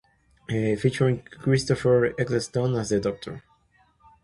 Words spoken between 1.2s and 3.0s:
Christopher Eccleston as The